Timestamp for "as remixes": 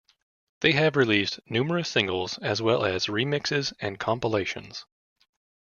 2.85-3.71